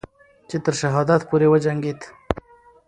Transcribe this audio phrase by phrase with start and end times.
[0.49, 1.99] چې تر شهادت پورې وجنگید